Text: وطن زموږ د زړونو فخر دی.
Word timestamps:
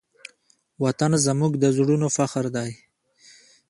وطن 0.83 1.11
زموږ 1.25 1.51
د 1.57 1.65
زړونو 1.77 2.07
فخر 2.17 2.45
دی. 2.55 2.71